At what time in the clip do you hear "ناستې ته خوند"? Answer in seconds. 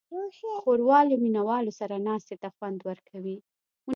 2.07-2.79